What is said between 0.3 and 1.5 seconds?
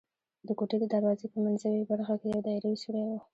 د کوټې د دروازې په